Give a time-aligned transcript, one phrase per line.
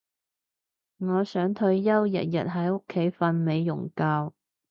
[0.97, 4.33] 我想退休日日喺屋企瞓美容覺